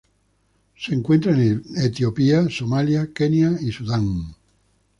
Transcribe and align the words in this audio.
Se 0.75 0.95
encuentra 0.95 1.31
en 1.33 1.61
Etiopía, 1.77 2.49
Somalia, 2.49 3.11
Kenia 3.13 3.55
y 3.61 3.71
Sudán. 3.71 4.33